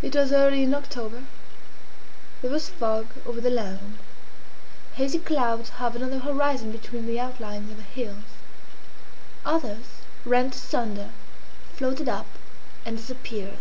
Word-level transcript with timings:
It 0.00 0.16
was 0.16 0.32
early 0.32 0.62
in 0.62 0.72
October. 0.72 1.24
There 2.40 2.50
was 2.50 2.70
fog 2.70 3.08
over 3.26 3.38
the 3.38 3.50
land. 3.50 3.98
Hazy 4.94 5.18
clouds 5.18 5.68
hovered 5.68 6.00
on 6.00 6.08
the 6.08 6.20
horizon 6.20 6.72
between 6.72 7.04
the 7.04 7.20
outlines 7.20 7.70
of 7.70 7.76
the 7.76 7.82
hills; 7.82 8.24
others, 9.44 10.00
rent 10.24 10.54
asunder, 10.54 11.10
floated 11.74 12.08
up 12.08 12.28
and 12.86 12.96
disappeared. 12.96 13.58